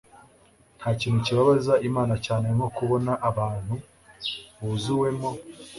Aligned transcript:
Nta 0.77 0.89
kintu 0.99 1.19
kibabaza 1.25 1.73
Imana 1.89 2.15
cyane 2.25 2.47
nko 2.55 2.67
kubona 2.77 3.11
abantu 3.29 3.75
buzuwemo 4.61 5.29